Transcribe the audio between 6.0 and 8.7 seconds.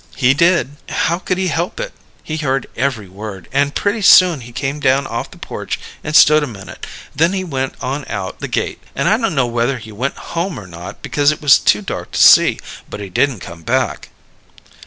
and stood a minute; then he went on out the